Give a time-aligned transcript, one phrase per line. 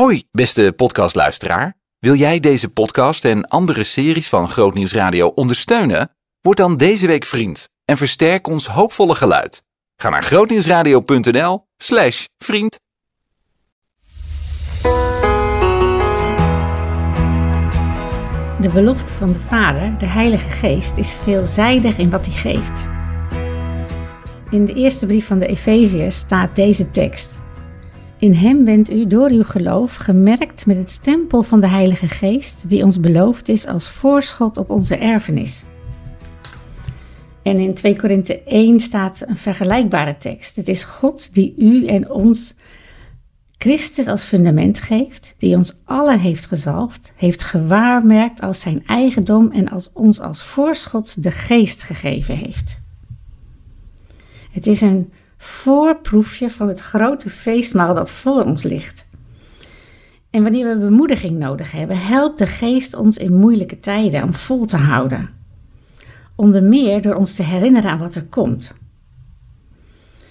[0.00, 1.74] Hoi, beste podcastluisteraar.
[1.98, 6.10] Wil jij deze podcast en andere series van Grootnieuws Radio ondersteunen?
[6.40, 9.62] Word dan deze week vriend en versterk ons hoopvolle geluid.
[9.96, 12.78] Ga naar grootnieuwsradio.nl slash vriend.
[18.60, 22.88] De belofte van de Vader, de Heilige Geest, is veelzijdig in wat hij geeft.
[24.50, 27.33] In de eerste brief van de Efeziërs staat deze tekst.
[28.24, 32.68] In hem bent u door uw geloof gemerkt met het stempel van de Heilige Geest,
[32.68, 35.64] die ons beloofd is als voorschot op onze erfenis.
[37.42, 40.56] En in 2 Korinthe 1 staat een vergelijkbare tekst.
[40.56, 42.54] Het is God die u en ons
[43.58, 49.68] Christus als fundament geeft, die ons allen heeft gezalfd, heeft gewaarmerkt als zijn eigendom en
[49.68, 52.80] als ons als voorschot de geest gegeven heeft.
[54.50, 55.12] Het is een
[55.44, 59.06] voorproefje van het grote feestmaal dat voor ons ligt.
[60.30, 64.64] En wanneer we bemoediging nodig hebben, helpt de geest ons in moeilijke tijden om vol
[64.64, 65.30] te houden.
[66.36, 68.72] Onder meer door ons te herinneren aan wat er komt.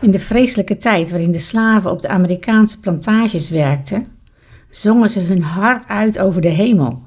[0.00, 4.06] In de vreselijke tijd waarin de slaven op de Amerikaanse plantages werkten,
[4.70, 7.02] zongen ze hun hart uit over de hemel,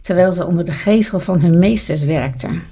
[0.00, 2.62] terwijl ze onder de geestel van hun meesters werkten.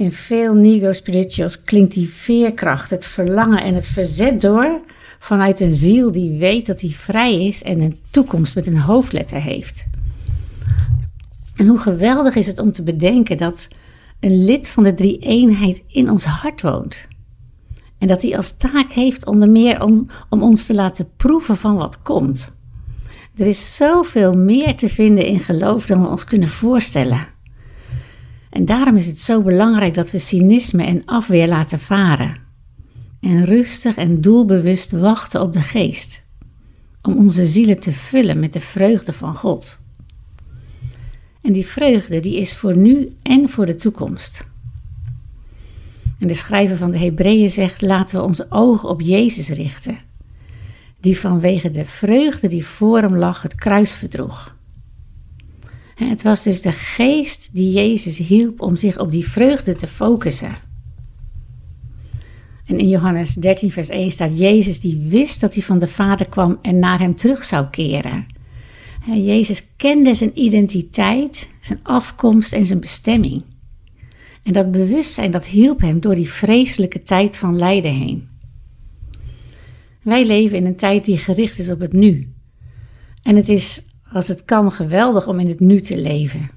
[0.00, 4.80] In veel Negro spirituals klinkt die veerkracht, het verlangen en het verzet door
[5.18, 9.42] vanuit een ziel die weet dat hij vrij is en een toekomst met een hoofdletter
[9.42, 9.86] heeft.
[11.56, 13.68] En hoe geweldig is het om te bedenken dat
[14.20, 17.08] een lid van de drie eenheid in ons hart woont.
[17.98, 21.76] En dat hij als taak heeft onder meer om, om ons te laten proeven van
[21.76, 22.52] wat komt.
[23.36, 27.38] Er is zoveel meer te vinden in geloof dan we ons kunnen voorstellen.
[28.50, 32.36] En daarom is het zo belangrijk dat we cynisme en afweer laten varen.
[33.20, 36.22] En rustig en doelbewust wachten op de geest.
[37.02, 39.78] Om onze zielen te vullen met de vreugde van God.
[41.42, 44.48] En die vreugde die is voor nu en voor de toekomst.
[46.18, 49.98] En de schrijver van de Hebreeën zegt: laten we onze ogen op Jezus richten,
[51.00, 54.58] die vanwege de vreugde die voor hem lag het kruis verdroeg.
[56.08, 60.58] Het was dus de geest die Jezus hielp om zich op die vreugde te focussen.
[62.66, 66.28] En in Johannes 13, vers 1 staat Jezus die wist dat hij van de Vader
[66.28, 68.26] kwam en naar hem terug zou keren.
[69.06, 73.42] Jezus kende zijn identiteit, zijn afkomst en zijn bestemming.
[74.42, 78.28] En dat bewustzijn dat hielp hem door die vreselijke tijd van lijden heen.
[80.02, 82.32] Wij leven in een tijd die gericht is op het nu.
[83.22, 83.82] En het is,
[84.12, 86.50] als het kan, geweldig om in het nu te leven.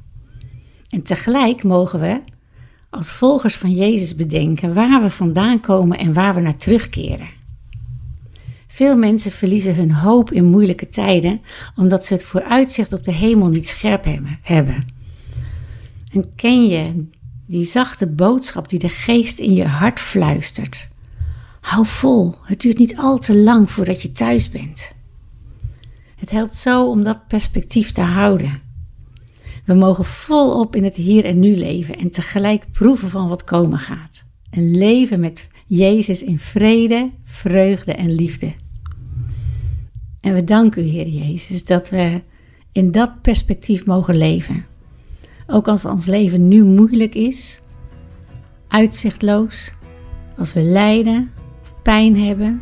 [0.89, 2.19] En tegelijk mogen we,
[2.89, 7.29] als volgers van Jezus, bedenken waar we vandaan komen en waar we naar terugkeren.
[8.67, 11.41] Veel mensen verliezen hun hoop in moeilijke tijden
[11.75, 14.05] omdat ze het vooruitzicht op de hemel niet scherp
[14.41, 14.85] hebben.
[16.11, 17.07] En ken je
[17.47, 20.89] die zachte boodschap die de geest in je hart fluistert.
[21.61, 24.91] Hou vol, het duurt niet al te lang voordat je thuis bent.
[26.23, 28.61] Het helpt zo om dat perspectief te houden.
[29.65, 33.79] We mogen volop in het hier en nu leven en tegelijk proeven van wat komen
[33.79, 34.25] gaat.
[34.49, 38.53] Een leven met Jezus in vrede, vreugde en liefde.
[40.21, 42.21] En we danken u, Heer Jezus, dat we
[42.71, 44.65] in dat perspectief mogen leven.
[45.47, 47.61] Ook als ons leven nu moeilijk is,
[48.67, 49.73] uitzichtloos,
[50.37, 52.61] als we lijden of pijn hebben,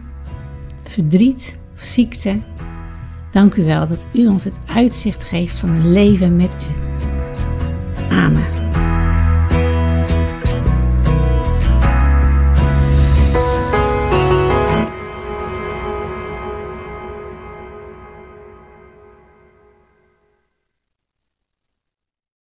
[0.83, 2.39] verdriet of ziekte.
[3.31, 6.80] Dank u wel dat u ons het uitzicht geeft van een leven met u.